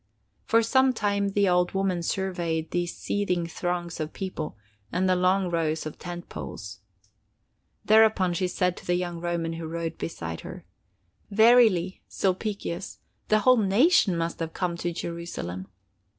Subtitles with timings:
[0.45, 4.57] For some time the old woman surveyed these seething throngs of people
[4.91, 6.79] and the long rows of tent poles.
[7.85, 10.65] Thereupon she said to the young Roman who rode beside her:
[11.29, 15.67] "Verily, Sulpicius, the whole nation must have come to Jerusalem."